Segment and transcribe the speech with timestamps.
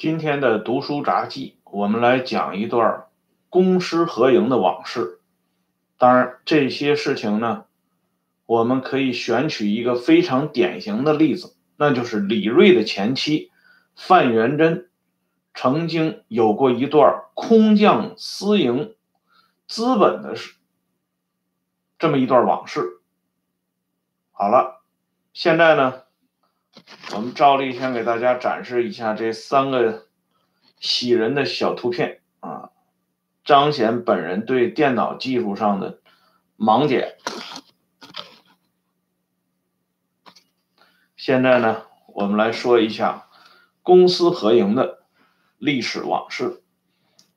[0.00, 3.04] 今天的读书札记，我们来讲一段
[3.50, 5.20] 公私合营的往事。
[5.98, 7.66] 当然，这些事情呢，
[8.46, 13.50] 我们可以选取一个非常典型的例子，那就是李瑞的前妻
[13.94, 14.88] 范元贞
[15.52, 18.94] 曾经有过一段空降私营
[19.68, 20.54] 资本的事，
[21.98, 23.02] 这么一段往事。
[24.32, 24.80] 好了，
[25.34, 26.04] 现在呢。
[27.12, 30.06] 我们照例先给大家展示一下这三个
[30.78, 32.70] 喜人的小图片啊，
[33.44, 36.00] 彰显本人对电脑技术上的
[36.56, 37.16] 盲点。
[41.16, 43.26] 现在呢，我们来说一下
[43.82, 45.02] 公私合营的
[45.58, 46.62] 历史往事。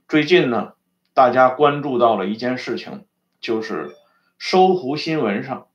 [0.07, 0.73] 最近呢，
[1.13, 3.05] 大家关注到了一件事情，
[3.41, 3.95] 就是
[4.37, 5.67] 搜狐新闻上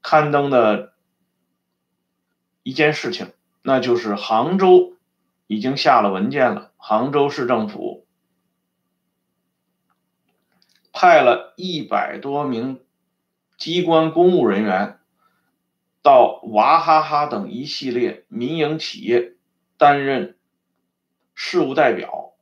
[0.00, 0.94] 刊登的。
[2.68, 4.92] 一件事情，那就是杭州
[5.46, 6.70] 已经下了文件了。
[6.76, 8.06] 杭州市政府
[10.92, 12.84] 派了一百多名
[13.56, 14.98] 机关公务人员
[16.02, 19.32] 到娃哈哈等一系列民营企业
[19.78, 20.36] 担任
[21.34, 22.34] 事务代表，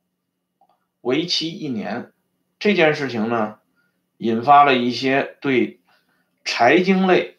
[0.99, 2.11] 为期一年。
[2.59, 3.59] 这件事情呢，
[4.17, 5.79] 引发了一些对
[6.43, 7.37] 财经类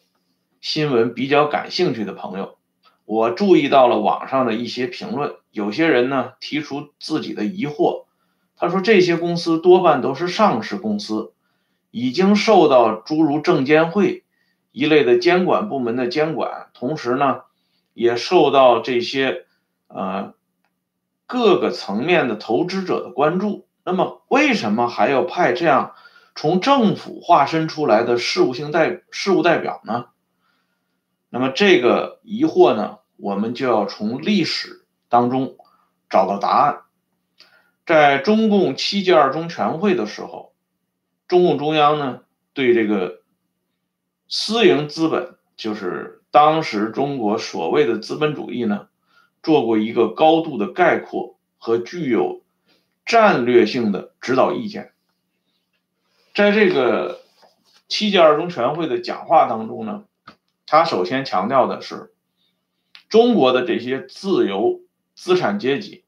[0.59, 2.57] 新闻比较感兴趣的朋友。
[3.09, 8.05] 我注意到了网上的一些评论，有些人呢提出自己的疑惑。
[8.55, 11.33] 他说，这些公司多半都是上市公司，
[11.89, 14.25] 已经受到诸如证监会
[14.71, 17.41] 一类的监管部门的监管，同时呢，
[17.95, 19.47] 也受到这些
[19.87, 20.35] 呃
[21.25, 23.65] 各个层面的投资者的关注。
[23.83, 25.95] 那么，为什么还要派这样
[26.35, 30.05] 从政府化身出来的事务性代事务代表呢？
[31.31, 35.57] 那么这个疑惑呢，我们就要从历史当中
[36.09, 36.81] 找到答案。
[37.85, 40.53] 在中共七届二中全会的时候，
[41.27, 42.21] 中共中央呢
[42.53, 43.21] 对这个
[44.27, 48.87] 私营资本，就是当时中国所谓的资本主义呢，
[49.43, 52.41] 做过一个高度的概括和具有
[53.05, 54.93] 战略性的指导意见。
[56.33, 57.21] 在这个
[57.87, 60.05] 七届二中全会的讲话当中呢。
[60.71, 62.11] 他首先强调的是，
[63.09, 64.79] 中国的这些自由
[65.15, 66.05] 资产阶级，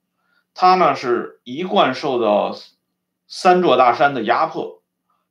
[0.54, 2.56] 他呢是一贯受到
[3.28, 4.82] 三座大山的压迫，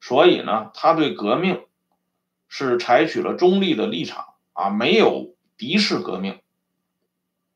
[0.01, 1.63] 所以呢，他对革命
[2.49, 6.41] 是采取了中立的立场啊，没有敌视革命。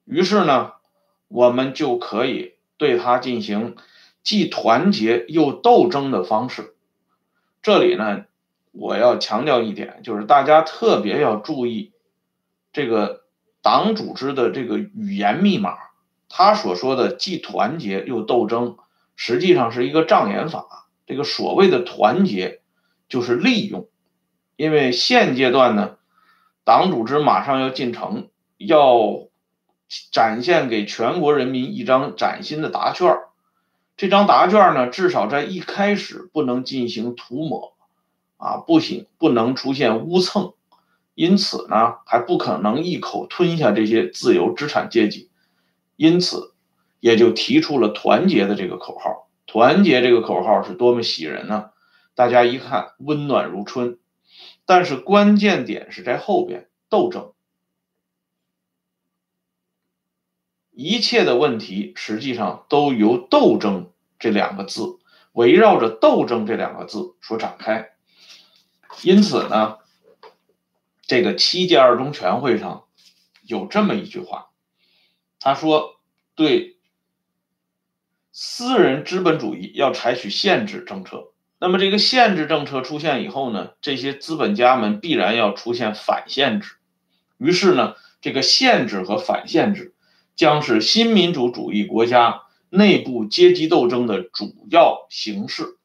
[0.05, 0.73] 于是呢，
[1.29, 3.77] 我们就可以对他进行
[4.23, 6.75] 既团结又斗争的方式。
[7.61, 8.25] 这里呢。
[8.77, 11.93] 我要强调一点，就是大家特别要注意
[12.73, 13.24] 这个
[13.65, 15.79] 党组织的这个语言密码。
[16.29, 18.77] 他所说的既团结又斗争，
[19.17, 20.89] 实际上是一个障眼法。
[21.07, 22.61] 这个所谓的团结，
[23.09, 23.89] 就是利用。
[24.57, 25.97] 因为现阶段呢，
[26.65, 29.29] 党组织马上要进城，要
[30.11, 33.17] 展现给全国人民一张崭新的答卷
[33.97, 37.75] 这张答卷呢，至少在一开始不能进行涂抹。
[38.37, 40.53] 啊，不行，不能出现污蹭，
[41.15, 45.31] 因此呢，还不可能一口吞下这些自由资产阶级，
[45.97, 46.55] 因此
[47.01, 49.31] 也就提出了团结的这个口号。
[49.47, 51.71] 团结这个口号是多么喜人呢？
[52.17, 53.99] 大家一看，温暖如春。
[54.67, 57.33] 但是关键点是在后边，斗争。
[60.73, 64.99] 一切的问题实际上都由“斗争”这两个字，
[65.33, 67.91] 围绕着“斗争”这两个字所展开。
[69.03, 69.79] 因此呢，
[71.07, 72.85] 这个七届二中全会上
[73.43, 74.49] 有这么一句话，
[75.39, 76.01] 他说
[76.35, 76.79] ：“对
[78.33, 81.33] 私人资本主义要采取限制政策。
[81.59, 86.77] 那么这个限制政策出现以后呢，这些资本家们必然要出现反限制。
[87.37, 89.95] 于是呢，这个限制和反限制
[90.35, 95.77] 将是新民主主义国家内部阶级斗争的主要形式。”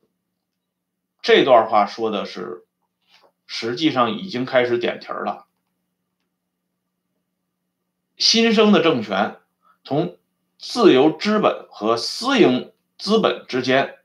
[1.21, 2.65] 这段话说的是。
[3.51, 5.47] 实际上已经开始点题儿了。
[8.15, 9.37] 新生的政权
[9.83, 10.19] 从
[10.59, 13.97] 自由资本和私营资本之间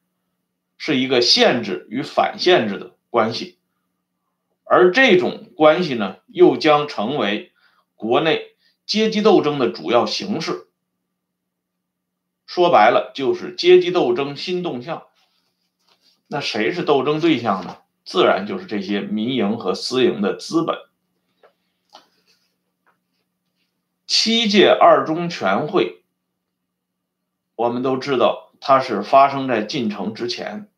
[0.78, 3.58] 是一个限制与反限制的关系，
[4.64, 7.52] 而这种关系呢，又将成为
[7.96, 8.56] 国内
[8.86, 10.68] 阶级斗争的主要形式。
[12.46, 15.06] 说白了，就是阶级斗争新动向。
[16.28, 17.76] 那谁是斗争对象呢？
[18.04, 20.76] 自然就是这些民营和私营的资本。
[24.06, 26.04] 七届二中全会
[27.56, 30.68] 我们都知道它是发生在进城之前，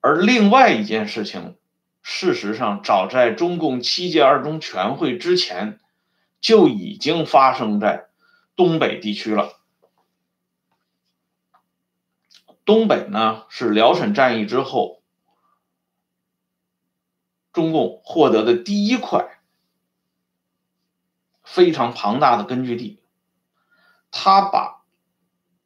[0.00, 1.56] 而另外一件事情，
[2.02, 5.78] 事实上早在中共七届二中全会之前
[6.40, 8.08] 就已经发生在
[8.56, 9.60] 东北地区了。
[12.64, 14.97] 东北呢是辽沈战役之后，
[17.58, 19.40] 中共获得的第一块
[21.42, 23.00] 非常庞大的根据地，
[24.12, 24.84] 他把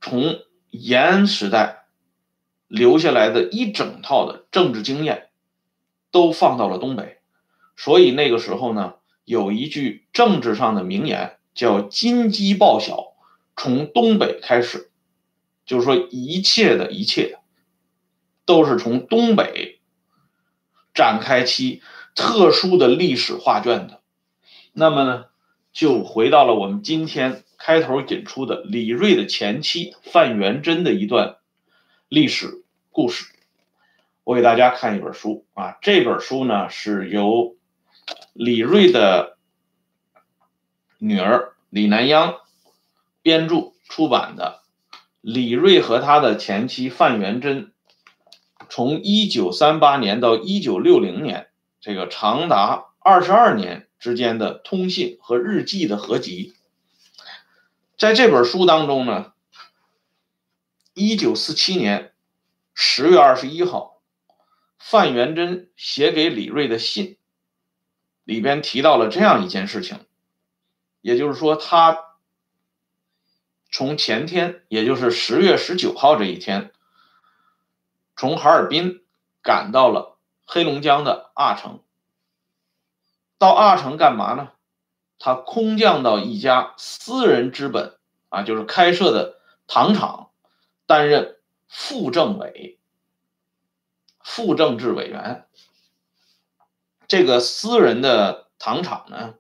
[0.01, 0.41] 从
[0.71, 1.85] 延安时代
[2.67, 5.29] 留下来的一整套的政治经验
[6.11, 7.21] 都放到了东北，
[7.77, 8.95] 所以那个时候呢，
[9.27, 13.13] 有一句政治上的名言叫“金鸡报晓”，
[13.55, 14.91] 从东北开始。
[15.67, 17.39] 就是说，一切的一切，
[18.47, 19.82] 都是从东北
[20.95, 21.83] 展开其
[22.15, 24.01] 特殊的历史画卷的。
[24.73, 25.25] 那么呢，
[25.73, 31.37] 就回到了我们今天开头引出的李瑞的前妻范元贞的一段
[32.09, 33.27] 历史故事。
[34.25, 37.57] 我给大家看一本书啊，这本书呢是由
[38.33, 39.37] 李瑞的
[40.99, 42.37] 女儿李南央
[43.23, 44.61] 编著出版的。
[45.21, 47.73] 李瑞和他的前妻范元贞，
[48.75, 56.55] 从一九三八年到一九六零年，这个长达二十二年之间的通信和日记的合集，
[57.99, 59.35] 在这本书当中呢，
[60.95, 62.15] 一九四七年
[62.73, 64.01] 十月二十一号，
[64.79, 67.19] 范元贞写给李瑞的信，
[68.25, 69.99] 里边提到了这样一件事情，
[71.03, 71.99] 也就是说他。
[73.71, 76.73] 从前天，也就是十月十九号这一天，
[78.17, 79.05] 从哈尔滨
[79.43, 81.81] 赶到了黑龙江的阿城。
[83.39, 84.53] 到阿城干嘛呢？
[85.19, 87.99] 他空降到一家私人资本
[88.29, 90.31] 啊，就是开设的糖厂，
[90.87, 91.39] 担任
[91.69, 92.79] 副政委、
[94.23, 95.47] 副政治委员。
[97.07, 99.35] 这个私人的糖厂呢，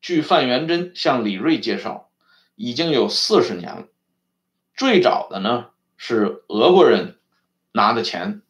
[0.00, 2.04] 据范元贞向李瑞介绍。
[2.58, 3.86] 已经有四十年了，
[4.74, 7.15] 最早的呢是俄国人
[7.76, 8.42] 拿的钱。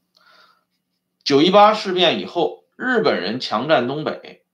[1.23, 4.45] 九一八事变以后，日本人强占东北，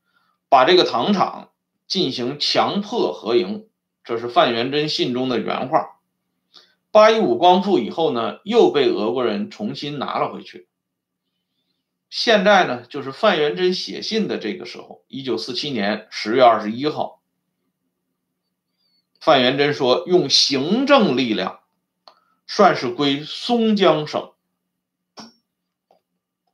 [0.48, 1.50] 把这个糖厂
[1.86, 3.68] 进行强迫合营，
[4.02, 6.00] 这是范元贞信中的原话。
[6.90, 10.66] 八一五光复以后呢，又被俄国人重新拿了回去。
[12.08, 17.20] 现在呢，就是范元贞写信的这个时候，一九四七年十月二十一号。
[19.20, 21.60] 范元贞说：“用行政力量，
[22.46, 24.31] 算是归松江省。”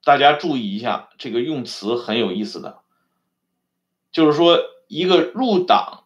[0.09, 2.79] 大家注意一下，这个用词很有意思的，
[4.11, 6.05] 就是说，一个入党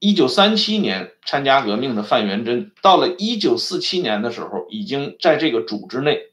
[0.00, 6.32] 一九三七年参加革命的范元贞，到了一九四七年的时候，已经在这个组织内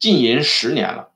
[0.00, 1.10] 浸淫十年了，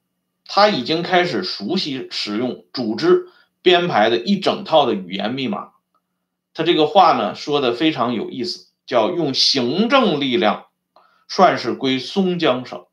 [0.46, 3.30] 他已经开始熟悉使用组织
[3.62, 5.70] 编排的一整套的语言密码。
[6.54, 10.66] 他这个话呢说的非常有意思，叫用行政力量，
[11.26, 12.86] 算是归松江省。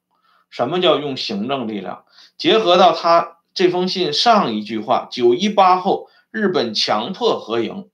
[0.50, 2.06] 什么叫用行政力量？
[2.38, 7.90] 结合到他这封信上一句话，九一八后日本强迫合营，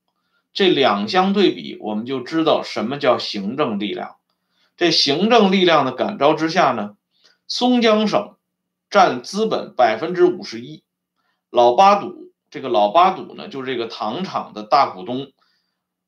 [0.52, 4.16] 这两相对比，我们就知道什么叫行政力量。
[4.76, 6.96] 这行政力量的感召之下呢，
[7.46, 8.36] 松江省
[8.90, 10.82] 占资本百分之五十一，
[11.50, 15.32] 老八赌这个老八赌呢，就是这个糖厂的大股东。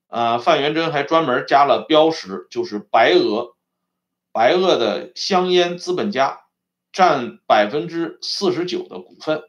[0.08, 3.56] 啊，范元贞还专门加了标识，就是白俄，
[4.30, 6.42] 白俄的香烟资本家
[6.96, 9.42] 占百分之四十九的股份，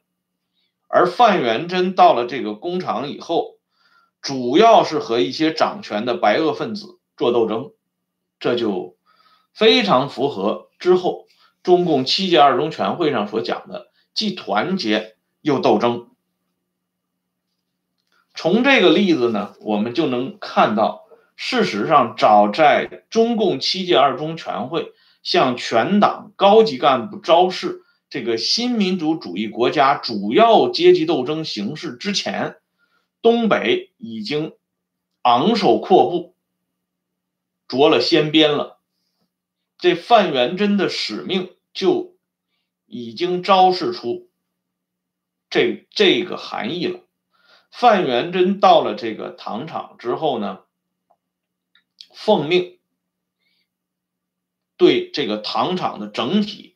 [0.89, 3.55] 而范元贞到了这个工厂以后，
[4.21, 7.71] 主要是和一些掌权的白俄分子做斗争，
[8.37, 8.97] 这就
[9.53, 11.25] 非常符合之后
[11.63, 16.09] 中共七届二中全会上所讲的，既团结又斗争。
[18.35, 21.05] 从这个例子呢，我们就能看到，
[21.37, 24.91] 事实上，早在中共七届二中全会
[25.24, 32.57] 向全党高级干部昭示这个新民主主义国家主要阶级斗争形势之前，
[33.21, 34.53] 东北已经
[35.24, 36.36] 昂首阔步，
[37.67, 38.79] 着了先鞭了。
[39.77, 42.15] 这范元贞的使命就
[42.86, 44.29] 已经昭示出
[45.50, 47.01] 这这个含义了。
[47.69, 50.62] 范元贞到了这个糖厂之后呢，
[52.15, 52.76] 奉命
[54.77, 56.75] 对这个糖厂的整体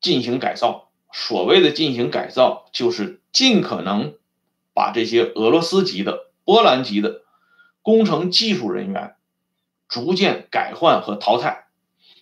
[0.00, 0.86] 进行改造。
[1.10, 4.14] 所谓的进行改造，就是尽可能
[4.74, 7.22] 把这些俄罗斯籍的、波兰籍的
[7.80, 9.16] 工程技术人员
[9.88, 11.68] 逐渐改换和淘汰。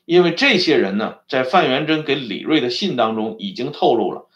[0.05, 4.29] 因为这些人呢，在范元贞给李瑞的信当中已经透露了，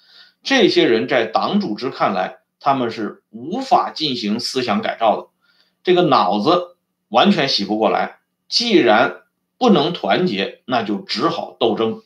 [0.42, 5.28] 这些人在党组织看来，他们是无法进行思想改造的，
[5.84, 6.76] 这个脑子
[7.08, 8.18] 完全洗不过来。
[8.48, 9.19] 既然
[9.60, 12.02] 不能团结，那就只好斗争。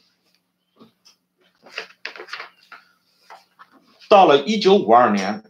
[4.09, 5.45] 到了一九五二年，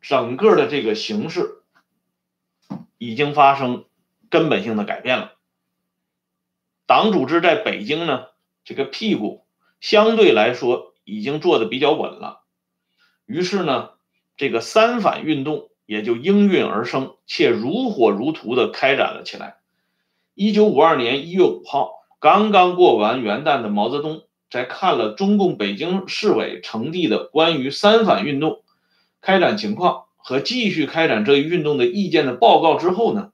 [0.00, 1.64] 整个的这个形势
[2.96, 3.86] 已经发生
[4.28, 5.36] 根本性的改变了。
[6.86, 8.28] 党组织在北京呢，
[8.62, 9.44] 这个屁股
[9.80, 12.44] 相对来说已经坐的比较稳了，
[13.26, 13.94] 于是呢，
[14.36, 19.56] 这个三反运动也就应运而生，且如火如荼的开展了起来。
[20.34, 28.62] 一九五二年一月五号，刚刚过完元旦的毛泽东，在看了中共北京市委呈递的关于三反运动
[29.20, 33.32] 开展情况和继续开展这一运动的意见的报告之后呢，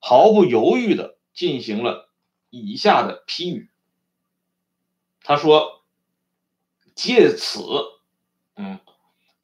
[0.00, 2.08] 毫不犹豫的进行了。
[2.50, 3.70] 以下的批语，
[5.22, 5.84] 他说
[6.96, 7.60] ：“借此，
[8.56, 8.80] 嗯，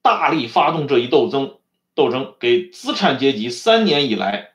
[0.03, 1.59] 大力发动这一斗争，
[1.99, 4.53] 斗争给资产阶级三年以来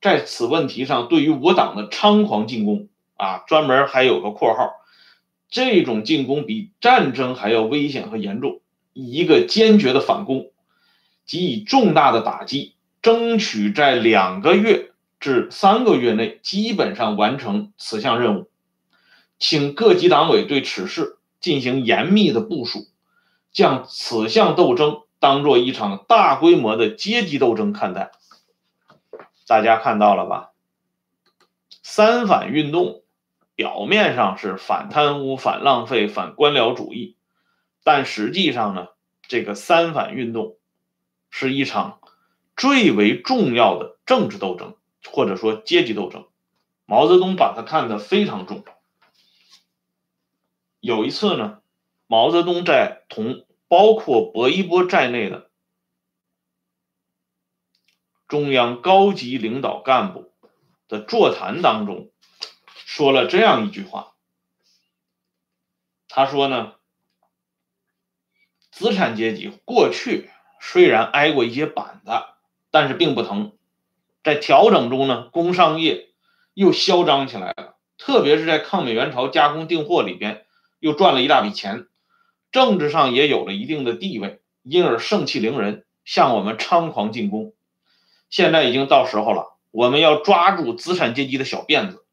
[0.00, 4.72] 在此问题上对于我党的猖狂进攻啊，专门还有个括号，
[5.48, 8.60] 这种进攻比战争还要危险和严重，
[8.92, 10.50] 以一个坚决的反攻，
[11.26, 14.88] 给予重大的打击，争取在两个月。”
[15.20, 18.48] 至三个月内基本上完成此项任务，
[19.38, 22.86] 请各级党委对此事进行严密的部署，
[23.52, 28.10] 将此项斗争当做一场大规模的阶级斗争看待。
[29.46, 30.50] 大家看到了吧？
[31.84, 33.04] 三反运动
[33.54, 37.16] 表面上是反贪污、反浪费、反官僚主义，
[37.84, 38.88] 但实际上呢，
[39.28, 40.56] 这个三反运动
[41.30, 42.00] 是一场
[42.56, 44.74] 最为重要的政治斗争。
[45.10, 46.26] 或者说阶级斗争，
[46.84, 48.64] 毛泽东把它看得非常重。
[50.78, 51.60] 有一次呢，
[52.06, 55.48] 毛泽东在同包括薄一波在内的
[58.26, 60.32] 中央高级领导干部
[60.88, 62.10] 的座谈当中，
[62.66, 64.14] 说了这样一句话。
[66.08, 66.74] 他说呢，
[68.72, 72.10] 资产阶级过去虽然挨过一些板子，
[72.72, 73.56] 但是并不疼。
[74.24, 76.10] 在调整中呢，工商业
[76.54, 80.44] 又嚣张起来了，特别是在抗美援朝加工订货里边
[80.80, 81.86] 又赚了一大笔钱，
[82.52, 87.52] 政治上也有了一定的地位，因而盛气凌人，向我们猖狂进攻。
[88.28, 92.04] 现在已经到时候了，我们要抓住资产阶级的小辫子，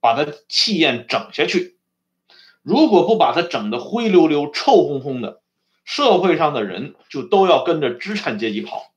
[0.00, 1.76] 把他气焰整下去。
[2.62, 5.40] 如果不把他整得灰溜溜、臭烘烘的，
[5.84, 8.92] 社会上的人就都要跟着资产阶级跑。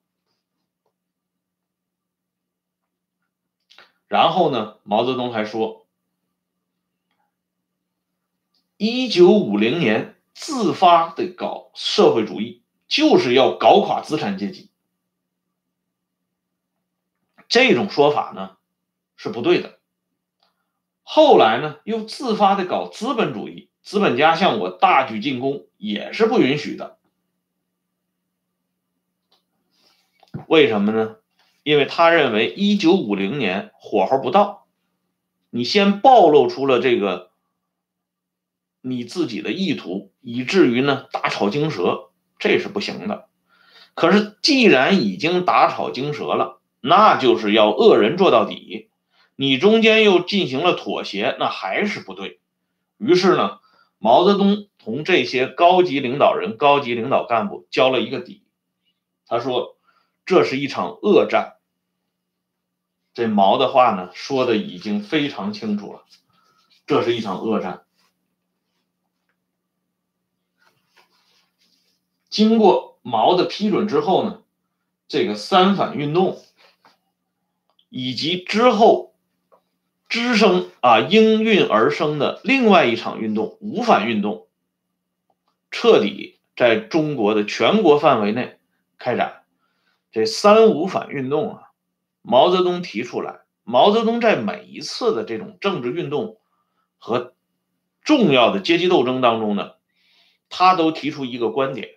[4.07, 4.75] 然后呢？
[4.83, 5.88] 毛泽东还说，
[8.77, 14.70] 一九五零年自发的搞社会主义，就是要搞垮资产阶级。
[17.48, 18.58] 这种说法呢
[19.16, 19.80] 是不对的。
[21.04, 26.98] 后来呢又自发的搞资本主义，资本家向我大举进攻也是不允许的。
[30.48, 31.18] 为什么呢？
[31.62, 34.66] 因为他认为，一九五零年火候不到，
[35.52, 37.32] 你先暴露出了这个
[38.84, 43.28] 你自己的意图，以至于呢打草惊蛇，这是不行的。
[43.96, 48.90] 可是既然已经打草惊蛇了，那就是要恶人做到底。
[49.36, 52.40] 你中间又进行了妥协，那还是不对。
[52.98, 53.60] 于是呢，
[53.98, 58.44] 毛泽东同这些高级领导人、高级领导干部交了一个底，
[59.25, 59.78] 他说。
[60.25, 61.56] 这是一场恶战。
[63.13, 66.06] 这毛的话呢，说的已经非常清楚了。
[66.88, 67.82] 这是一场恶战。
[72.34, 74.42] 经过毛的批准之后呢，
[75.08, 76.42] 这个三反运动
[77.90, 79.13] 以及之后
[80.10, 84.48] 滋生啊应运而生的另外一场运动五反运动，
[85.70, 88.58] 彻底在中国的全国范围内
[88.98, 89.44] 开展。
[90.12, 91.70] 这三五反运动啊，
[92.24, 93.42] 毛泽东提出来。
[93.63, 96.38] 毛泽东在每一次的这种政治运动
[96.98, 97.36] 和
[98.02, 99.74] 重要的阶级斗争当中呢，
[100.50, 101.90] 他都提出一个观点。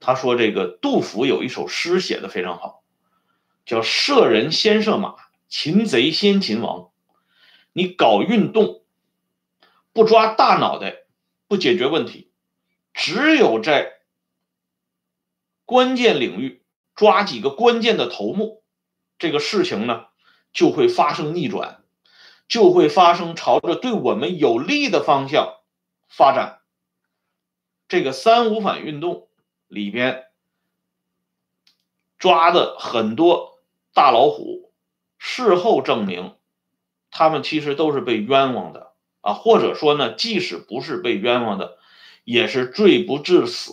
[0.00, 2.82] 他说：“这个杜甫有一首诗写的非常好，
[3.66, 5.16] 叫‘射人先射马，
[5.48, 6.90] 擒贼先擒王’。
[7.72, 8.82] 你搞运动
[9.92, 11.04] 不抓大脑袋，
[11.46, 12.30] 不解决问题，
[12.92, 14.00] 只有在
[15.64, 16.62] 关键领域。”
[16.98, 18.64] 抓几个关键的头目，
[19.20, 20.06] 这个事情呢
[20.52, 21.84] 就会发生逆转，
[22.48, 25.58] 就会发生朝着对我们有利的方向
[26.08, 26.58] 发展。
[27.86, 29.28] 这个三五反运动
[29.68, 30.24] 里边
[32.18, 33.60] 抓的很多
[33.92, 34.72] 大老虎，
[35.18, 36.34] 事后证明，
[37.10, 41.78] 他们其实都是被冤枉的啊，或者说呢，即使不是被冤枉的，
[42.24, 43.72] 也是罪不至死。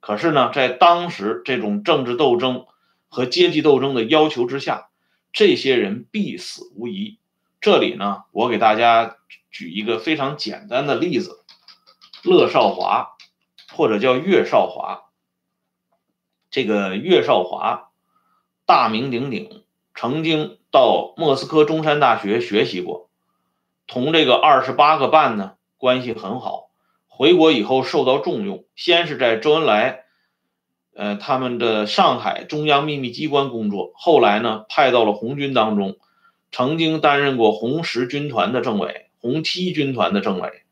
[0.00, 2.66] 可是呢，在当时这种政治斗争
[3.08, 4.90] 和阶级斗争的要求之下，
[5.32, 7.18] 这些人必死无疑。
[7.60, 9.16] 这里呢，我给大家
[9.50, 11.44] 举一个非常简单的例子：
[12.22, 13.12] 乐少华。
[13.72, 15.10] 或者叫岳少华，
[16.54, 17.90] 这个岳少华
[18.64, 23.10] 大名鼎鼎，曾经到莫斯科中山大学学习过，
[23.88, 26.70] 同这个二十八个半呢关系很好。
[27.08, 30.04] 回国以后受到重用，先是在周恩来，
[30.94, 35.96] 呃他们的上海中央秘密机关工作，后来呢派到了红军当中，
[36.52, 40.62] 曾经担任过红十军团的政委、红七军团的政委。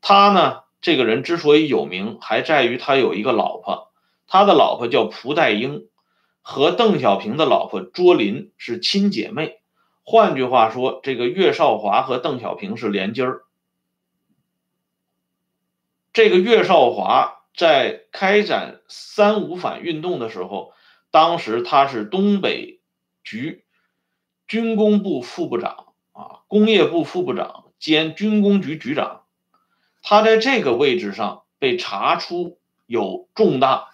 [0.00, 0.64] 他呢。
[0.80, 3.90] 这个人之所以有名，还在于他有一个老婆，
[4.26, 5.88] 他的老婆叫蒲代英，
[6.42, 9.60] 和邓小平的老婆卓琳是亲姐妹。
[10.02, 13.44] 换句话说，这个岳少华和邓小平是连襟儿。
[16.12, 20.72] 这个岳少华在开展三五反运动的时候，
[21.10, 22.80] 当时他是东北
[23.22, 23.64] 局
[24.46, 29.22] 军工部副部长啊，工业部副部长兼军工局局长。
[30.02, 33.93] 他在这个位置上被查出有重大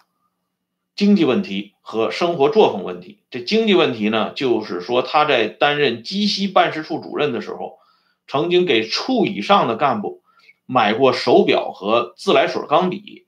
[0.95, 3.23] 经济问题和生活作风问题。
[3.29, 7.79] 这经济问题呢，就是说他在担任鸡西办事处主任的时候，
[8.27, 10.21] 曾经给处以上的干部
[10.65, 13.25] 买过手表和自来水钢笔，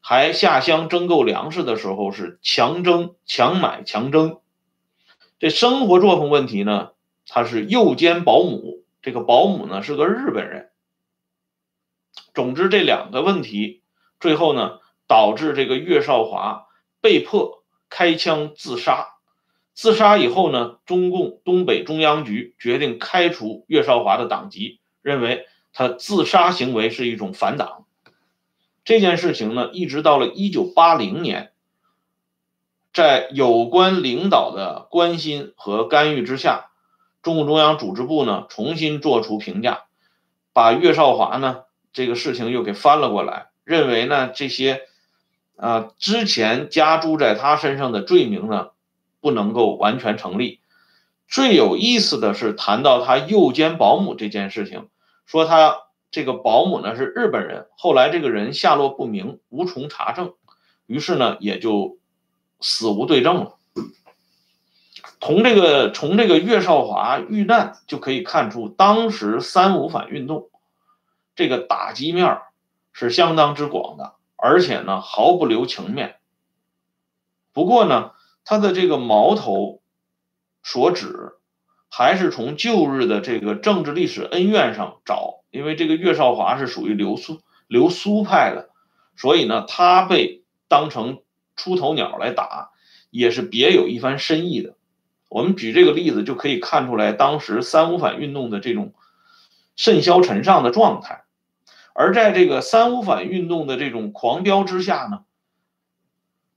[0.00, 4.38] 还下乡征购粮食的时候是强征、强买、强征。
[5.38, 6.90] 这生活作风问题呢，
[7.26, 10.70] 他是诱奸保姆，这个保姆呢是个日本人。
[12.34, 13.82] 总之，这两个问题
[14.20, 16.66] 最后呢，导致这个岳少华
[17.02, 19.08] 被迫开枪自杀。
[19.74, 27.86] 自杀以后呢，中共东北中央局决定开除岳少华的党籍，认为他自杀行为是一种反党。
[28.84, 31.52] 这件事情呢，一直到了一九八零年，
[32.92, 36.70] 在有关领导的关心和干预之下，
[37.22, 39.84] 中共中央组织部呢重新做出评价，
[40.52, 41.64] 把岳少华呢。
[41.94, 44.82] 这个事情又给翻了过来，认为呢这些，
[45.62, 48.70] 啊之前加诸在他身上的罪名呢
[49.20, 50.58] 不能够完全成立。
[51.28, 54.88] 最有意思的是谈到他诱奸保姆这件事情，
[55.24, 55.76] 说他
[56.10, 60.34] 这个保姆呢是日本人，后来这个人下落不明，无从查证，
[60.86, 61.96] 于是呢也就
[62.60, 63.54] 死无对证了。
[65.20, 70.50] 从这个从这个岳少华遇难就可以看出，当时三五反运动。
[71.36, 72.40] 这个打击面
[72.92, 76.16] 是相当之广的，而且呢毫不留情面。
[77.52, 78.10] 不过呢，
[78.44, 79.80] 他的这个矛头
[80.64, 81.34] 所指
[81.88, 88.70] 还是从旧日的这个政治历史恩怨上找，因为这个岳少华是属于留苏留苏派的，
[89.16, 91.22] 所以呢他被当成
[91.54, 92.70] 出头鸟来打，
[93.10, 94.74] 也是别有一番深意的。
[95.28, 98.92] 我们举这个例子就可以看出来，当时三五反运动的这种。
[99.74, 101.21] 甚嚣尘上的状态，
[101.94, 105.24] 而在这个三五反运动的这种狂飙之下呢，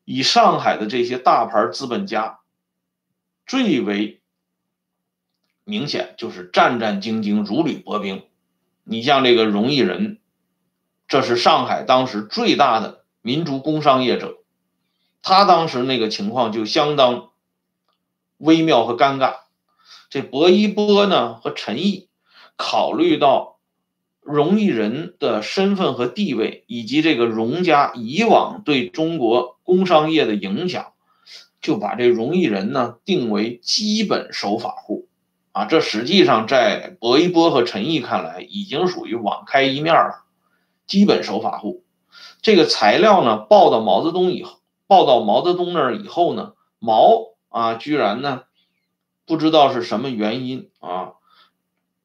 [0.04, 2.40] 以上海的这些大牌资本家
[3.46, 4.22] 最为
[5.64, 8.24] 明显，就是战战兢兢、如履薄冰。
[8.84, 10.20] 你像这个荣毅仁，
[11.08, 14.38] 这是上海当时最大的民族工商业者，
[15.22, 17.32] 他当时那个情况就相当
[18.38, 19.38] 微妙和尴尬。
[20.10, 22.10] 这薄一波呢和陈毅。
[22.58, 23.55] 考虑到
[24.26, 30.94] 荣毅仁的身份和地位，以及这个荣家以往对中国工商业的影响，
[31.62, 35.08] 就把这荣毅仁呢定为基本守法户。
[35.52, 40.26] 啊，这实际上在薄一波和陈毅看来，已经属于网开一面了。
[40.88, 41.84] 基本守法户，
[42.42, 48.42] 这个材料呢报到毛泽东以后，报到毛泽东那儿以后呢，毛啊居然呢
[49.26, 51.14] 不知道是什么原因啊。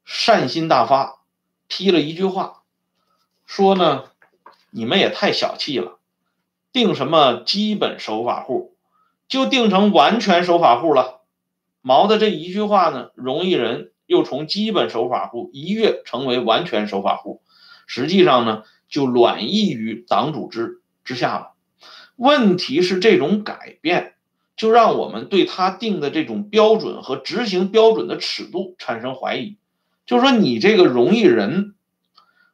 [0.04, 1.19] 善心大发，
[1.70, 2.64] 批了一句话，
[3.46, 4.04] 说呢，
[4.70, 5.98] 你们也太小气了，
[6.72, 8.74] 定什么基本守法户，
[9.28, 11.20] 就定成完全守法户了。
[11.80, 17.40] 毛的这一句话呢，容易人又从基本守法户一跃成为完全守法户，
[17.86, 21.52] 实际上呢，就卵意于党组织之下了。
[22.16, 24.14] 问题是这种改变，
[24.56, 29.56] 就让我们对他定的这种标准和执行标准的尺度产生怀疑。
[30.10, 31.76] 就说，你这个容易人，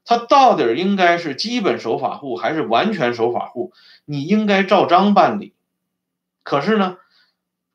[0.05, 3.73] 他到底应该是基本守法户还是完全守法户？
[4.05, 5.55] 你应该照章办理。
[6.43, 6.99] 可是呢，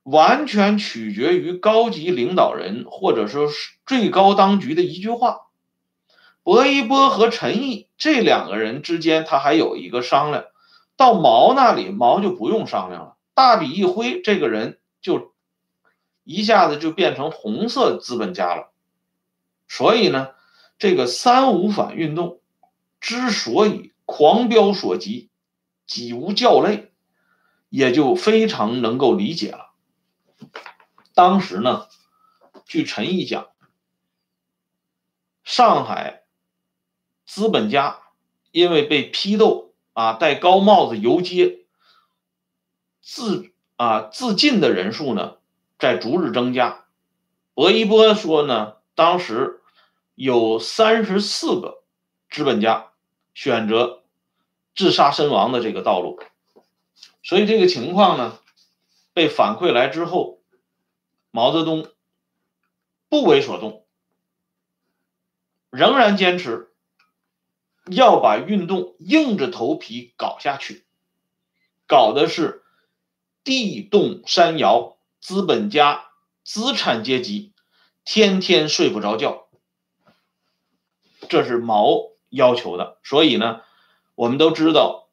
[0.04, 5.48] 完全取决于高级领导人或者说是最高当局的一句话。
[6.44, 10.44] 薄一波和陈毅这两个人之间，他还有一个商量。
[10.96, 15.34] 到毛那里，毛就不用商量了，大笔一挥，这个人就
[16.24, 18.71] 一下子就变成红色资本家了。
[19.74, 20.36] 所以呢，
[20.78, 22.42] 这个三五反运动
[23.00, 25.30] 之所以狂飙所及，
[25.88, 26.92] 几无教类，
[27.70, 29.72] 也就非常能够理解了。
[31.14, 31.88] 当时呢，
[32.66, 33.48] 据陈毅讲，
[35.46, 36.24] 上海
[37.26, 38.02] 资本家
[38.52, 39.70] 因为被批斗。
[39.94, 41.66] 啊，戴高帽子游街
[43.02, 45.36] 自啊自尽的人数呢，
[45.78, 46.86] 在逐日增加。
[47.54, 49.61] 薄一波说呢，当时
[50.24, 51.84] 有三十四个
[52.30, 52.92] 资本家
[53.34, 54.04] 选择
[54.76, 56.20] 自杀身亡的这个道路，
[57.24, 58.38] 所以这个情况呢，
[59.14, 60.44] 被反馈来之后，
[61.32, 61.90] 毛泽东
[63.10, 63.84] 不为所动，
[65.72, 66.68] 仍然坚持。
[67.88, 70.86] 要把运动硬着头皮搞下去，
[71.88, 72.64] 搞的是
[73.44, 76.12] 地动山摇，资本家、
[76.44, 77.54] 资产阶级
[78.06, 79.48] 天天睡不着觉，
[81.32, 83.00] 这是毛要求的。
[83.02, 83.62] 所以呢，
[84.14, 85.08] 我们都知道，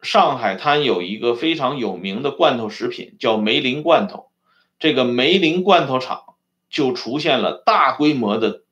[0.00, 4.30] 上海滩有一个非常有名的罐头食品叫梅林罐头，
[4.78, 6.36] 这个梅林罐头厂
[6.70, 8.62] 就出现了大规模的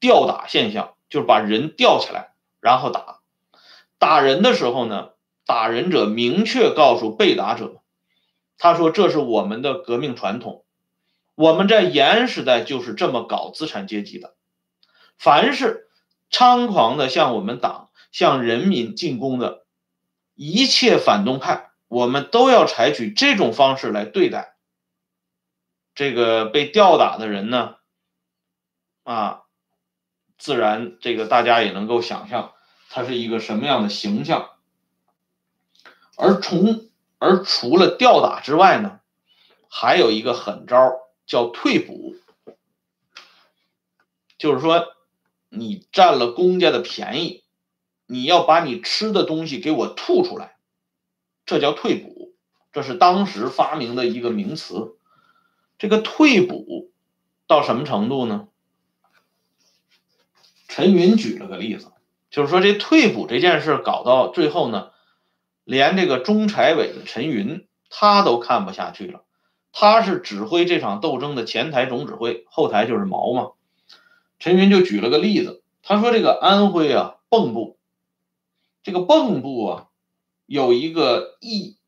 [0.00, 0.90] 吊打现象。
[1.10, 3.20] 就是把人吊起来，然后打。
[4.00, 5.10] 打人的时候呢，
[5.46, 7.82] 打人者明确告诉被打者，
[8.58, 10.64] 他说：“这是我们的革命传统，
[11.36, 14.34] 我们在延安时代就是这么搞资产阶级的。
[15.18, 15.88] 凡是
[16.30, 19.64] 猖狂的向我们党、向人民进攻的
[20.34, 24.56] 一切反动派，我们都要采取这种方式来对待。
[25.94, 27.76] 这个被吊打的人呢，
[29.02, 29.40] 啊。”
[30.36, 32.52] 自然，这个大家也能够想象，
[32.90, 34.50] 他是一个什么样的形象。
[36.18, 39.00] 而从而除了吊打之外呢，
[39.70, 40.92] 还有一个狠招
[41.24, 42.16] 叫退补，
[44.36, 44.84] 就是说
[45.56, 47.44] 你占了公家的便宜，
[48.06, 50.56] 你要把你吃的东西给我吐出来，
[51.46, 52.34] 这叫退补，
[52.72, 54.96] 这是当时发明的一个名词。
[55.78, 56.92] 这个退补
[57.46, 58.48] 到什么程度呢？
[60.68, 61.92] 陈云举了个例子，
[62.30, 64.90] 就是说这退补这件事搞到最后呢，
[65.64, 69.24] 连这个中财委的陈云他都看不下去了。
[69.72, 73.50] 他是指挥这场斗争的前台总指挥，后台就是毛嘛。
[74.44, 77.78] 陈云就举了个例子，他说这个安徽啊蚌埠，
[78.82, 79.88] 这个蚌埠啊
[80.44, 81.78] 有一个一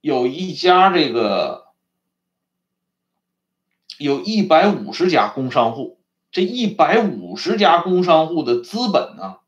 [0.00, 1.66] 有一家这个
[3.98, 5.98] 有一百五十家工商户。
[6.30, 9.38] 这一百五十家工商户的资本呢，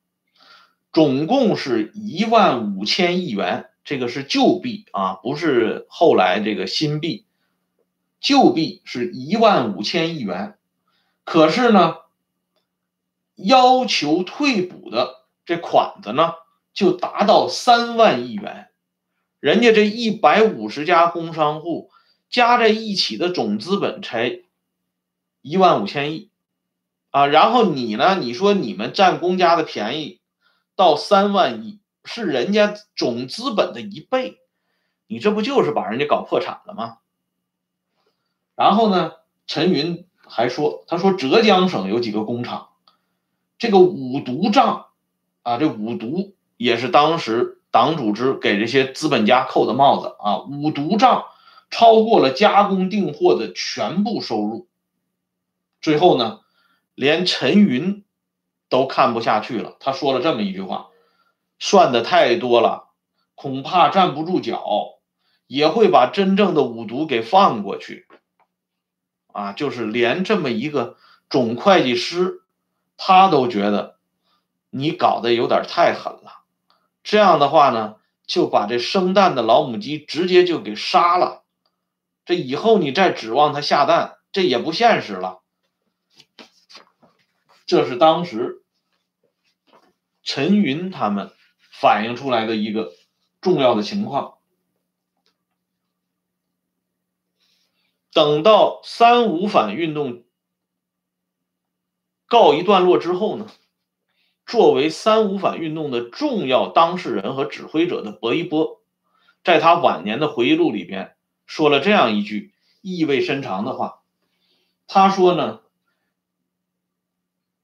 [0.92, 7.24] 总共是一万五千亿元，这个是旧币啊，不是后来这个新币。
[8.18, 10.58] 旧币是一万五千亿元，
[11.22, 11.98] 可是呢，
[13.38, 16.34] 要求退补的这款子呢，
[16.74, 18.68] 就达到三万亿元。
[19.40, 21.90] 人家这一百五十家工商户
[22.28, 24.40] 加在一起的总资本才
[25.40, 26.30] 一万五千亿。
[27.10, 28.18] 啊，然后你呢？
[28.20, 30.20] 你说你们占公家的便宜，
[30.76, 34.40] 到三万亿是人家总资本的一倍，
[35.06, 36.98] 你这不就是把人家搞破产了吗？
[38.54, 39.12] 然后呢，
[39.46, 42.68] 陈云还说，他说浙江省有几个工厂，
[43.58, 44.86] 这个五毒账
[45.42, 51.24] 啊，这五毒也是当时党组织给这些资本家扣的帽子啊，五毒账
[51.70, 54.68] 超过了加工订货的全部收入，
[55.80, 56.40] 最后呢？
[56.94, 58.04] 连陈云
[58.68, 60.88] 都看不下去了，他说了这么一句话
[61.60, 62.88] ：“算的太多了，
[63.36, 64.64] 恐怕站不住脚，
[65.46, 68.08] 也会把真正的五毒给放过去。”
[69.32, 70.96] 啊，就是连这么一个
[71.30, 72.42] 总会计师，
[72.98, 73.96] 他都觉得
[74.68, 76.42] 你搞得有点太狠了。
[77.02, 81.44] 这样的话呢，就把这生蛋的老母鸡直接就给杀了。
[82.26, 85.40] 这以后你再指望它下蛋，这也不现实了。
[87.64, 88.62] 这是当时
[90.22, 91.32] 陈云他们
[91.70, 92.92] 反映出来的一个
[93.40, 94.34] 重要的情况。
[98.12, 100.24] 等到三五反运动
[102.28, 103.46] 告一段落之后呢，
[104.46, 108.80] 作为三五反运动的重要当事人和指挥者的薄一波，
[109.42, 114.02] 在他晚年的回忆录里边说了这样一句意味深长的话。
[114.86, 115.60] 他说呢，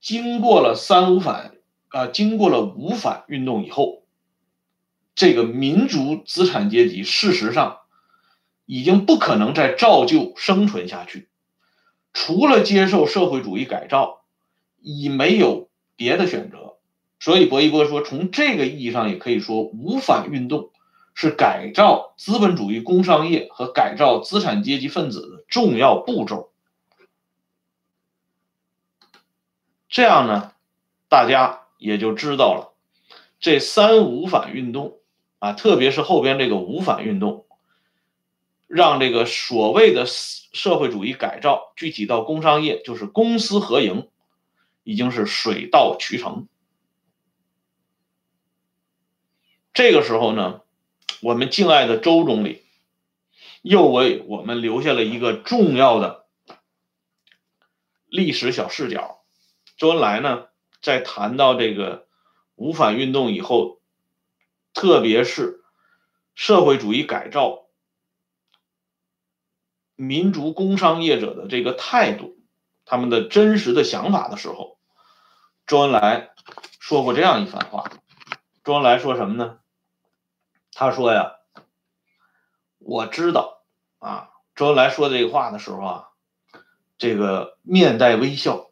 [0.01, 1.55] 经过了三五反
[1.89, 4.03] 啊，经过了五反运动以后，
[5.15, 7.79] 这个民族资产阶级事实上。
[8.67, 11.29] 已经不可能再照旧生存下去，
[12.15, 14.24] 除了接受社会主义改造，
[14.85, 16.77] 已没有别的选择。
[17.19, 20.71] 所以，薄一波说，从这个意义上也可以说，五反运动
[21.15, 26.53] 是改造资本主义工商业和改造资产阶级分子的重要步骤。
[29.89, 30.53] 这样呢，
[31.09, 32.75] 大家也就知道了，
[33.41, 34.99] 这三五反运动
[35.39, 37.47] 啊，特别是后边这个五反运动。
[38.67, 44.09] 让这个所谓的社会主义改造具体到工商业，就是公私合营，
[44.85, 46.47] 已经是水到渠成。
[49.73, 50.61] 这个时候呢，
[51.21, 52.63] 我们敬爱的周总理
[53.63, 56.27] 又为我们留下了一个重要的
[58.07, 59.25] 历史小视角。
[59.77, 60.47] 周恩来呢，
[60.81, 62.07] 在谈到这个
[62.55, 63.81] 五反运动以后，
[64.73, 65.65] 特别是
[66.37, 67.65] 社会主义改造。
[69.97, 72.37] 民族工商业者的这个态度，
[72.85, 74.74] 他们的真实的想法的时候，
[75.67, 76.31] 周恩来
[76.79, 77.91] 说过这样一番话。
[78.63, 79.59] 周恩来说什么呢？
[80.73, 81.37] 他说呀
[82.79, 83.63] ：“我知道
[83.99, 86.09] 啊。”周恩来说这个话的时候啊，
[86.99, 88.71] 这个面带微笑，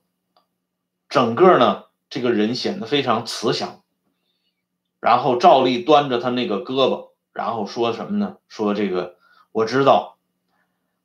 [1.09, 3.83] 整个呢这个人显得非常慈祥，
[5.01, 8.37] 然后照例端着他那个胳膊，然后说什么呢？
[8.49, 9.17] 说这个
[9.53, 10.11] 我知道。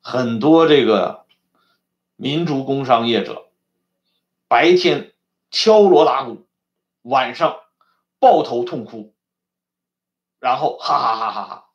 [0.00, 1.26] 很多这个
[2.16, 3.48] 民族工商业者，
[4.46, 5.12] 白天
[5.50, 6.46] 敲锣打鼓，
[7.02, 7.60] 晚上
[8.18, 9.14] 抱头痛哭，
[10.38, 11.68] 然后哈哈哈哈哈，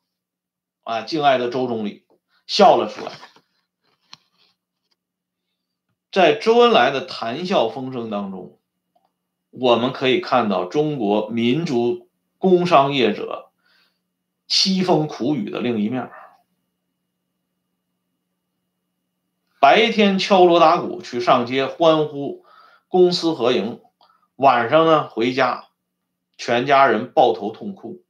[0.82, 2.06] 啊，敬爱的周总理
[2.46, 3.12] 笑了出来。
[6.12, 8.60] 在周恩来的谈笑风生当中，
[9.50, 12.08] 我们可以看到中国民族
[12.38, 13.50] 工商业者
[14.48, 16.12] 凄风苦雨的另一面。
[19.58, 22.43] 白天敲锣打鼓去上街欢呼，
[22.94, 23.80] 公私合营；
[24.36, 25.66] 晚上呢回家，
[26.38, 28.04] 全家人抱头痛哭。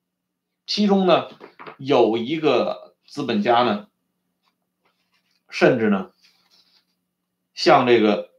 [0.66, 1.30] 其中呢
[1.78, 3.88] 有一个资本家呢，
[5.48, 6.10] 甚至呢
[7.54, 8.30] 向这个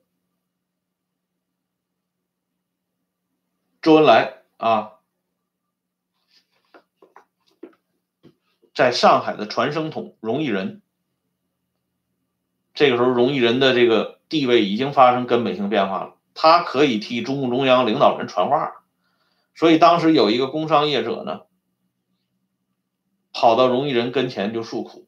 [3.82, 5.00] 周恩来啊，
[8.76, 10.84] 在上海的传声筒荣毅仁。
[12.76, 18.84] 这个时候，荣毅仁的这个地位已经发生根本性变化了，他可以替中共中央领导人传话，
[19.56, 21.42] 所以当时有一个工商业者呢，
[23.34, 25.08] 跑到荣毅仁跟前就诉苦，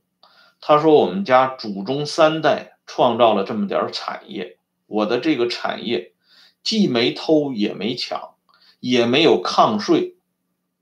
[0.61, 6.13] 他说：“我们家祖宗三代创造了这么点产业，我的这个产业
[6.63, 8.35] 既没偷也没抢，
[8.79, 10.15] 也没有抗税，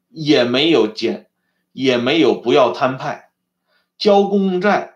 [0.09, 1.29] 也没有减，
[1.73, 3.31] 也没有不要摊派，
[3.97, 4.93] 交公债。”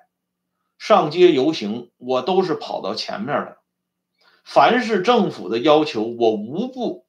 [0.80, 3.59] 上街游行，我都是跑到前面的。
[4.44, 7.06] 凡是政府的要求，我无不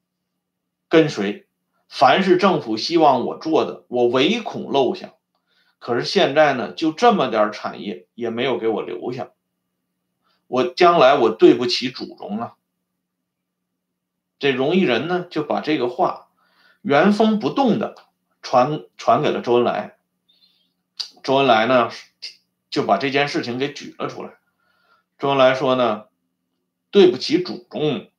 [0.89, 1.47] 跟随；
[1.89, 5.15] 凡是政府希望我做的，我唯恐漏下。
[5.79, 9.31] 可是现在呢，就这么点产业也没有给我留下，
[10.47, 12.55] 我将来我对不起祖宗了。
[14.39, 16.29] 这容易人呢，就把这个话
[16.83, 17.95] 原封不动的
[18.43, 19.97] 传传给了周恩来。
[21.23, 21.91] 周恩来呢？
[22.71, 24.35] 就把这件事情给举了出来。
[25.19, 26.05] 周恩来说呢
[26.91, 28.11] ：“对不起祖宗，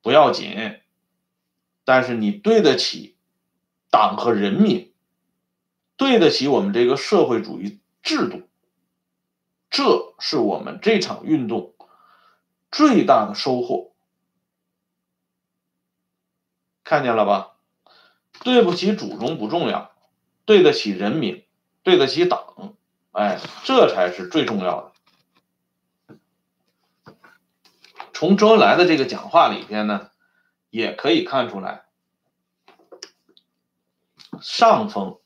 [0.00, 0.80] 不要紧，
[1.84, 3.16] 但是你对得起
[3.90, 4.92] 党和人民，
[5.96, 8.48] 对得起我们这个社会主义制度，
[9.70, 11.74] 这是我们这场运动
[12.70, 13.92] 最大的收获。
[16.84, 17.56] 看见了吧？
[18.44, 19.92] 对不起祖宗不重要，
[20.44, 21.44] 对得起人民。”
[21.84, 22.76] 对得起党，
[23.10, 24.91] 哎，这才是最重要的。
[28.22, 30.12] 从周恩来的这个讲话里边呢，
[30.70, 31.86] 也可以看出来，
[34.40, 35.18] 上峰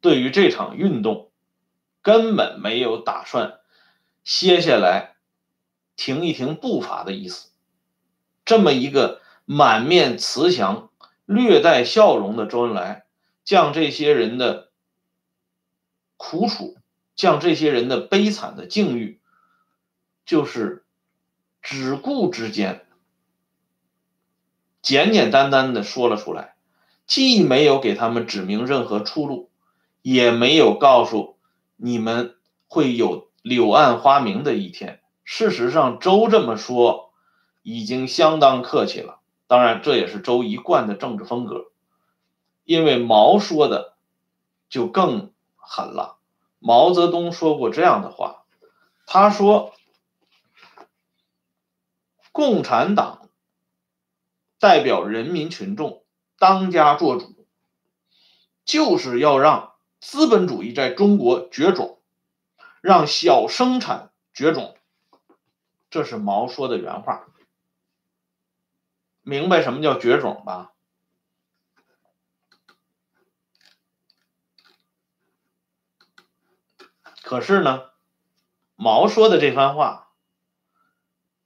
[0.00, 1.32] 对于这场运动
[2.02, 3.58] 根本没有打算
[4.22, 5.16] 歇下来、
[5.96, 7.50] 停一停步伐的意思。
[8.44, 10.92] 这么一个满面慈祥、
[11.24, 13.06] 略带笑容的周恩来，
[13.42, 14.70] 将这些人的。
[16.16, 16.76] 苦楚
[17.16, 19.20] 将这些人的悲惨的境遇，
[20.24, 20.85] 就是
[21.68, 22.86] 只顾之间，
[24.80, 26.54] 简简单单的说了出来，
[27.08, 29.50] 既没有给他们指明任何出路，
[30.00, 31.36] 也没有告诉
[31.74, 32.36] 你们
[32.68, 35.00] 会有柳暗花明的一天。
[35.24, 37.10] 事实上，周这么说
[37.64, 39.18] 已经相当客气了。
[39.48, 41.72] 当然，这也是周一贯的政治风格。
[42.62, 43.96] 因为毛说的
[44.68, 46.18] 就更狠了。
[46.60, 48.44] 毛泽东说过这样的话，
[49.04, 49.72] 他说
[52.36, 53.30] ：“共产党
[54.58, 56.04] 代表人民群众
[56.36, 57.48] 当家作主，
[58.62, 62.02] 就是要让资本主义在中国绝种，
[62.82, 64.76] 让小生产绝种。”
[65.88, 67.26] 这是毛说的原话，
[69.22, 70.74] 明白什么叫绝种吧？
[77.22, 77.92] 可是呢，
[78.74, 80.05] 毛说的这番话，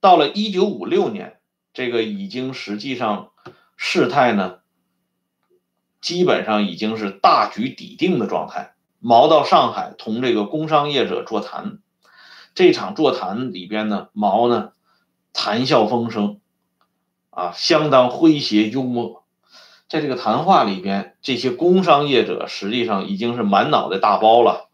[0.01, 1.39] 到了一九五六年，
[1.73, 3.29] 这个已经实际上
[3.77, 4.57] 事态呢，
[6.01, 8.73] 基本上已经是大局底定的状态。
[8.99, 11.79] 毛到上海同这个工商业者座谈。
[12.53, 14.71] 这场座谈里边呢，毛呢
[15.33, 16.39] 谈笑风生，
[17.29, 19.23] 啊，相当诙谐幽默。
[19.87, 24.69] 在这个谈话里边，这些工商业者实际上已经是满脑袋大包了，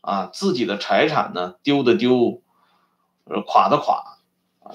[0.00, 2.42] 啊，自己的财产呢丢的丢，
[3.46, 4.18] 垮的垮，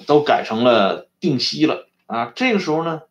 [0.06, 1.86] 都改成了定息了。
[2.06, 3.02] 啊，这个时候呢，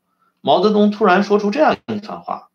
[0.41, 2.50] 毛泽东突然说出这样一番话，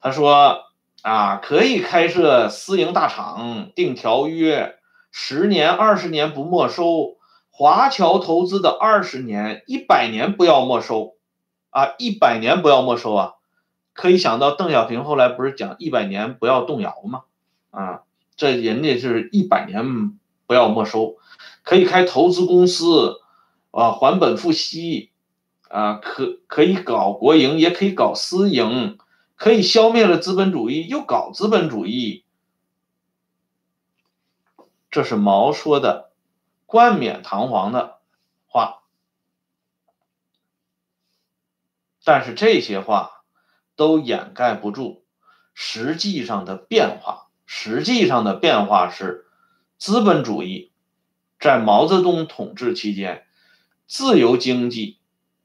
[0.00, 0.64] 他说
[1.02, 4.76] ：“啊，可以开设私营大厂，定条约。”
[5.16, 7.18] 十年、二十年不没收，
[7.52, 11.14] 华侨投资的二十年、一百年不要没收，
[11.70, 13.34] 啊，一百年不要没收啊！
[13.92, 17.22] 可以想到邓小平后来不是讲一百年不要动摇吗？
[17.70, 18.00] 啊，
[18.34, 21.14] 这人家是一百年不要没收，
[21.62, 23.20] 可以开投资公司，
[23.74, 25.10] 啊，还本付息，
[25.68, 28.98] 啊，可可以搞国营，也可以搞私营，
[29.34, 32.24] 可以消灭了资本主义，又搞资本主义。
[34.92, 36.12] 这是毛说的
[36.66, 37.98] 冠冕堂皇的
[38.46, 38.84] 话，
[42.04, 43.24] 但是这些话
[43.74, 45.04] 都掩盖不住
[45.52, 47.22] 实际上的变化。
[47.46, 49.26] 实际上的变化是，
[49.76, 50.72] 资本主义
[51.38, 53.26] 在毛泽东统治期间，
[53.86, 54.98] 自由经济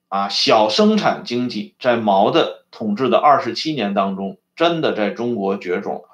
[0.08, 6.10] 啊，小生产经济在毛的统治的二十七年当中，真的在中国绝种了。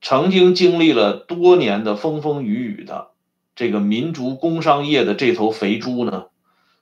[0.00, 3.12] 曾经经历了多年的风风雨雨的
[3.54, 6.26] 这个民族工商业的这头肥猪呢，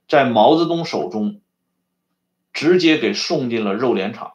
[0.09, 1.41] 在毛泽东手中
[2.53, 4.35] 直接给送进了肉联厂，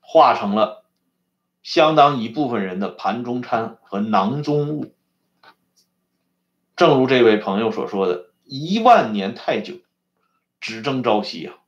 [0.00, 0.84] 化成了
[1.62, 4.92] 相当一部分人的盘中餐和囊中物。
[6.78, 9.74] 正如这位朋友所说的：“一万年太久，
[10.60, 11.58] 只争朝夕呀。”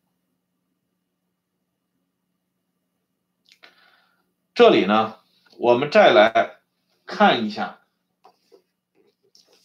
[4.55, 5.16] 这里呢。
[5.59, 6.61] 我们再来
[7.05, 7.81] 看一下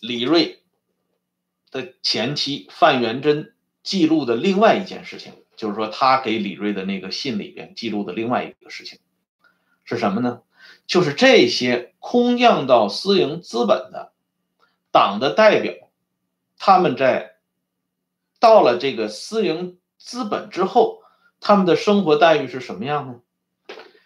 [0.01, 0.61] 李瑞
[1.71, 8.99] 的前妻范元贞记录的另外一件事情，就是说他给李瑞的那个信里边记录的另外一个事情
[9.85, 10.41] 是什么呢？
[10.85, 14.11] 就是这些空降到私营资本的
[14.95, 15.73] 党的代表，
[16.57, 17.35] 他们在
[18.39, 21.01] 到了这个私营资本之后，
[21.41, 23.19] 他们的生活待遇是什么样呢？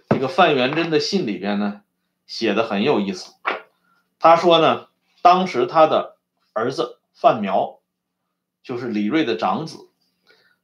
[0.10, 1.82] 这个范元贞的信里边呢，
[2.26, 3.36] 写的很有意思。
[4.18, 4.88] 他说呢，
[5.22, 6.18] 当时他的
[6.54, 7.82] 儿子范苗，
[8.64, 9.92] 就是李瑞的长子，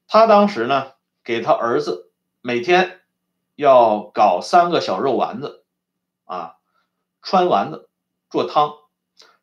[0.08, 2.10] 他当时呢，给他儿子
[2.42, 3.02] 每天
[3.54, 5.64] 要搞三个小肉丸子，
[6.24, 6.56] 啊，
[7.22, 7.88] 穿丸子
[8.32, 8.74] 做汤，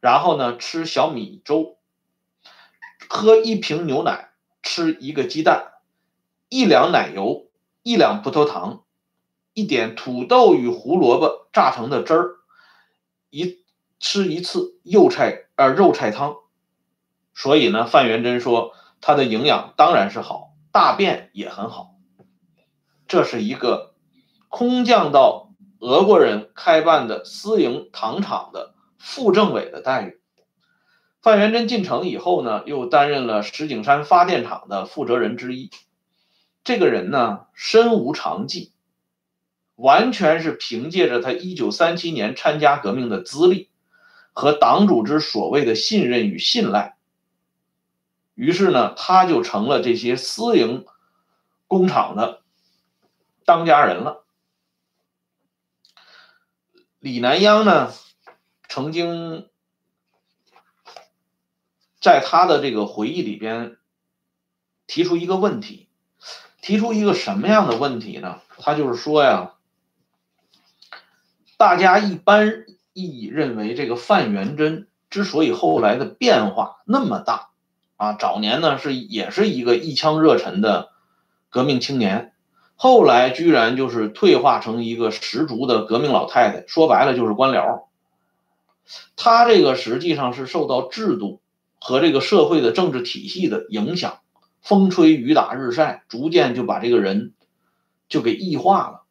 [0.02, 1.78] 然后呢吃小米粥，
[3.08, 4.30] 喝一瓶牛奶，
[4.60, 5.74] 吃一个鸡蛋，
[6.48, 7.46] 一两奶油，
[7.84, 8.82] 一两葡萄糖。
[9.54, 12.36] 一点土豆与胡萝卜榨成的汁儿，
[13.28, 13.62] 一
[14.00, 16.36] 吃一次肉菜呃肉菜汤，
[17.34, 18.72] 所以呢，范元贞说
[19.02, 21.94] 他的营养当然是好，大便也很好。
[23.06, 23.94] 这是一个
[24.48, 25.50] 空降到
[25.80, 30.20] 俄国人开办的私营糖厂的副政委的待遇。
[31.20, 35.70] 范元贞进城以后呢，又担任了石景山发电厂的负责人之一。
[36.64, 38.72] 这个人呢，身无长技。
[39.74, 43.68] 完全是凭借着他一九三七年参加革命的资历
[44.32, 46.96] 和党组织所谓的信任与信赖，
[48.34, 50.84] 于是呢，他就成了这些私营
[51.66, 52.42] 工厂的
[53.44, 54.24] 当家人了。
[57.00, 57.92] 李南央呢，
[58.72, 59.50] 曾经
[62.00, 63.76] 在他的这个回忆里边
[64.86, 65.90] 提出一个问题，
[66.62, 68.40] 提出一个什么样的问题呢？
[68.56, 69.52] 他就是说呀，
[71.58, 72.64] 大家一般
[72.94, 77.50] 意义认为这个范元贞之所以后来的变化那么大
[77.98, 80.92] 啊，早年呢是也是一个一腔热忱的
[81.50, 82.32] 革命青年。
[82.76, 87.82] 后来居然就是退化成一个十足的革命老太太，说白了就是官僚。
[89.16, 91.40] 他这个实际上是受到制度
[91.80, 94.20] 和这个社会的政治体系的影响，
[94.60, 97.34] 风吹雨打日晒，逐渐就把这个人
[98.08, 99.02] 就给异化了。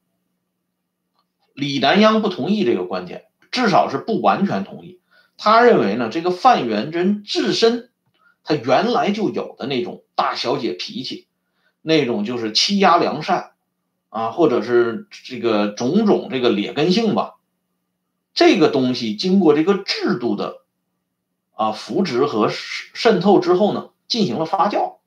[1.54, 5.00] 李南央不同意这个观点，至少是不完全同意。
[5.38, 7.90] 他认为呢，这个范元贞自身
[8.44, 11.28] 他原来就有的那种大小姐脾气，
[11.82, 13.52] 那种就是欺压良善。
[14.14, 17.36] 啊，或者是这个种种这个劣根性吧，
[18.34, 20.62] 这个东西经过这个制度的
[21.54, 24.98] 啊扶植和渗透之后呢，进行了发酵。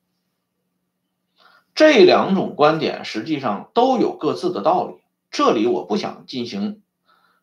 [1.74, 6.82] 这两种观点实际上都有各自的道理，这里我不想进行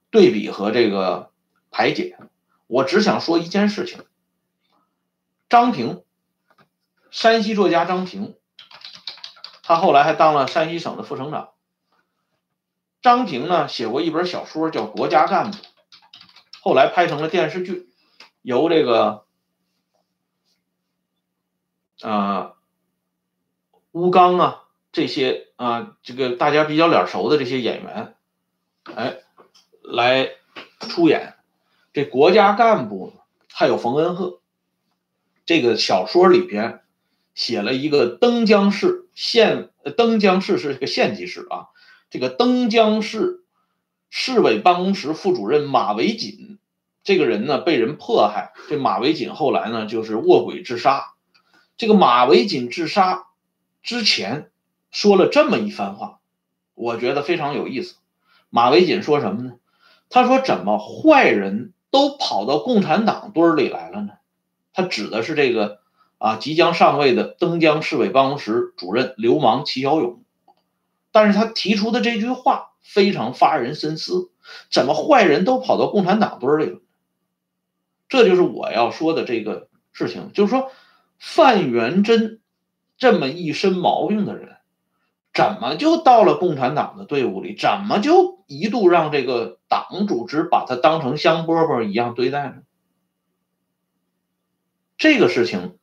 [0.10, 1.32] 对比和这个
[1.70, 2.18] 排解，
[2.68, 4.06] 我只想说一件事情：
[5.50, 6.04] 张平，
[7.10, 8.36] 山西作家张平。
[9.64, 11.50] 他后来还当了山西省的副省长。
[13.02, 15.58] 张平呢写过一本小说叫《国家干部》，
[16.62, 17.90] 后来拍成了电视剧，
[18.44, 19.26] 由这个
[22.02, 22.54] 啊
[23.92, 28.16] 吴刚啊这些啊这个大家比较脸熟的这些演员，
[28.84, 29.18] 哎
[29.84, 30.30] 来
[30.80, 31.36] 出演。
[31.94, 33.14] 这《国家干部》
[33.52, 34.40] 还有冯恩鹤，
[35.46, 36.84] 这个小说里边
[37.34, 39.00] 写了一个登江市。
[39.14, 41.68] 县登江市是个县级市啊，
[42.10, 43.41] 这个登江市
[44.14, 46.60] 市委办公室副主任马维锦
[47.04, 51.14] 这个人呢被人迫害，这马维锦后来呢就是卧轨自杀。
[51.78, 53.24] 这个马维锦自杀
[53.82, 54.52] 之前
[54.92, 56.20] 说了这么一番话，
[56.76, 57.96] 我觉得非常有意思。
[58.52, 59.54] 马维锦说什么呢？
[60.10, 64.14] 他说：“怎么坏人都跑到共产党堆里来了呢？”
[64.74, 65.82] 他指的是这个。
[66.18, 70.24] 啊，即将上位的登江市委办公室主任流氓齐小勇，
[71.12, 74.32] 但是他提出的这句话非常发人深思：
[74.72, 76.80] 怎么坏人都跑到共产党堆里了？
[78.10, 80.72] 这就是我要说的这个事情，就是说
[81.18, 82.40] 范元贞
[82.98, 84.58] 这么一身毛病的人，
[85.34, 87.56] 怎么就到了共产党的队伍里？
[87.56, 92.56] 怎么就一度让这个党组织把他当成香饽饽一样对待呢？
[94.98, 95.78] 这个事情。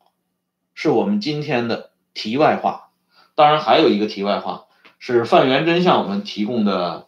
[0.80, 2.92] 是我们今天的题外话，
[3.34, 4.67] 当然还有一个题外话
[4.98, 7.06] 是范元贞向我们提供的，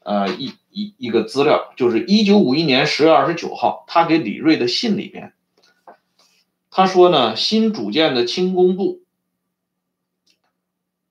[0.00, 5.34] 呃一一一个资料，就是一九五一年十月二十九号，他给李瑞的信里边，
[6.70, 9.02] 他说呢，新组建的轻工部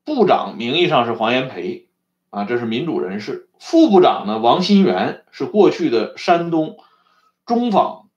[0.03, 1.87] 部长名义上是黄炎培，
[2.29, 6.77] 啊，这是民主人士，副部长呢王新元是过去的山东
[7.45, 8.09] 中纺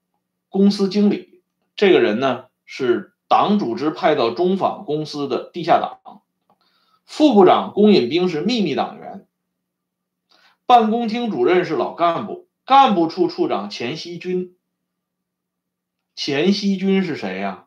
[0.49, 1.43] 公司经理，
[1.77, 3.09] 这个人呢是。
[3.33, 6.20] 党组织派到中纺公司的地下党，
[7.11, 9.27] 副部长龚引兵是秘密党员，
[10.65, 14.55] 办公厅主任是老干部，干部处处长钱希军。
[16.15, 17.65] 钱希军是谁呀？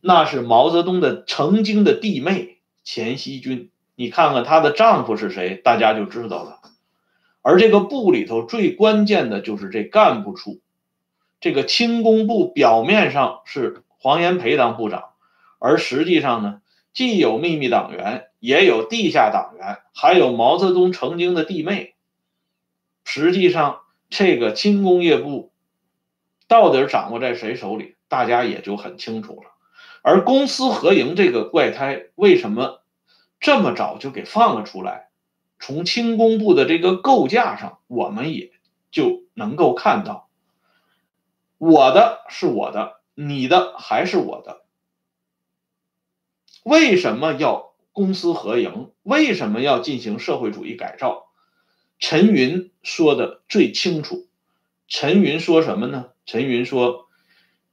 [0.00, 3.72] 那是毛泽东的曾经的弟妹钱希军。
[3.96, 6.60] 你看看她的丈夫是谁，大家就知道了。
[7.42, 10.60] 而这个部里头最关键的就是这干部处，
[11.40, 13.82] 这个轻工部表面上是。
[13.98, 15.10] 黄炎培当部长，
[15.58, 16.61] 而实际上呢，
[16.92, 21.94] 既有秘密党员，也有地下党员，还有毛泽东曾经的弟妹。
[23.04, 23.80] 实际上，
[24.10, 25.52] 这个轻工业部
[26.48, 29.50] 到底掌握在谁手里，大家也就很清楚了。
[30.02, 32.82] 而公私合营这个怪胎，为什么
[33.40, 35.08] 这么早就给放了出来？
[35.58, 38.50] 从轻工部的这个构架上，我们也
[38.90, 40.28] 就能够看到，
[41.56, 43.00] 我的是我的。
[43.14, 44.61] 你的还是我的？
[46.62, 48.90] 为什么要公私合营？
[49.02, 51.26] 为什么要进行社会主义改造？
[51.98, 54.26] 陈云说的最清楚。
[54.88, 56.10] 陈云说什么呢？
[56.26, 57.08] 陈云说：“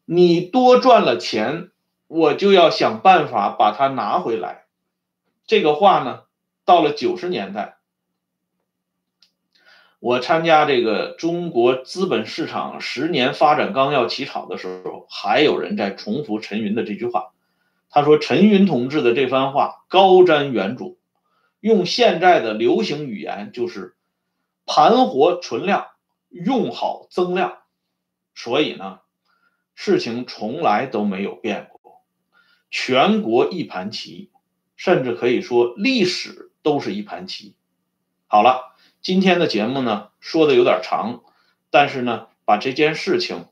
[0.06, 1.70] 你多赚了钱，
[2.08, 4.66] 我就要想办法把它拿回来。”
[5.46, 6.22] 这个话呢，
[6.66, 7.78] 到了九十年代。
[10.00, 17.32] 我参加这个中国资本市场十年发展纲要起草的时候，还有人在重复陈云的这句话。
[17.90, 20.98] 他说：“陈云同志的这番话高瞻远瞩，
[21.60, 23.96] 用现在的流行语言就是
[24.66, 25.88] 盘活存量，
[26.30, 27.58] 用好增量，
[28.36, 29.00] 所以呢，
[29.74, 32.04] 事情从来都没有变过，
[32.70, 34.30] 全国一盘棋，
[34.76, 37.56] 甚至可以说历史都是一盘棋。
[38.28, 41.24] 好了，今天的节目呢说的有点长，
[41.72, 43.48] 但是呢把这件事情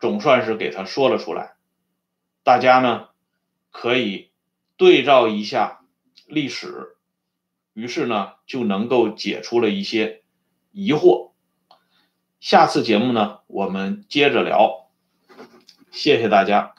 [0.00, 1.56] 总算是给他说了出来，
[2.42, 3.08] 大家呢
[3.74, 4.30] 可以
[4.76, 5.80] 对照一下
[6.28, 6.96] 历史。
[7.72, 10.22] 于是呢，就能够解除了一些
[10.70, 11.32] 疑惑。
[12.38, 14.90] 下次节目呢，我们接着聊。
[15.90, 16.76] 谢谢大家。